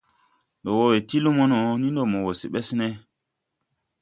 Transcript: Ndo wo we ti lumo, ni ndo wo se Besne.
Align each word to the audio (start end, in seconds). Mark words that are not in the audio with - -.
Ndo 0.59 0.69
wo 0.77 0.83
we 0.91 0.97
ti 1.07 1.17
lumo, 1.23 1.43
ni 1.79 1.87
ndo 1.93 2.01
wo 2.25 2.31
se 2.39 2.47
Besne. 2.53 2.87